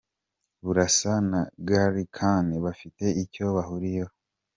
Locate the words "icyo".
3.23-3.43